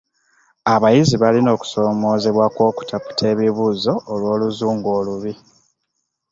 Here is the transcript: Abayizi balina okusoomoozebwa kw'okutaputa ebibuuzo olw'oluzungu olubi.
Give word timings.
Abayizi 0.73 1.15
balina 1.23 1.49
okusoomoozebwa 1.55 2.45
kw'okutaputa 2.55 3.23
ebibuuzo 3.33 3.93
olw'oluzungu 4.13 4.87
olubi. 4.99 5.33